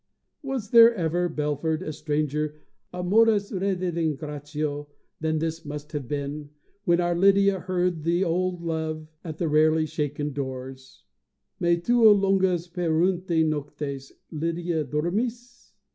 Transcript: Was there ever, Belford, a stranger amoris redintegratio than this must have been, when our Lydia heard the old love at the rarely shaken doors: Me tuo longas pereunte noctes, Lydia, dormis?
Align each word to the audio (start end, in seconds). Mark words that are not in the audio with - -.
Was 0.41 0.71
there 0.71 0.91
ever, 0.95 1.29
Belford, 1.29 1.83
a 1.83 1.93
stranger 1.93 2.55
amoris 2.91 3.51
redintegratio 3.51 4.87
than 5.19 5.37
this 5.37 5.63
must 5.63 5.91
have 5.91 6.07
been, 6.07 6.49
when 6.85 6.99
our 6.99 7.13
Lydia 7.15 7.59
heard 7.59 8.01
the 8.01 8.23
old 8.23 8.63
love 8.63 9.07
at 9.23 9.37
the 9.37 9.47
rarely 9.47 9.85
shaken 9.85 10.33
doors: 10.33 11.03
Me 11.59 11.77
tuo 11.77 12.15
longas 12.19 12.67
pereunte 12.67 13.43
noctes, 13.45 14.11
Lydia, 14.31 14.83
dormis? 14.85 15.73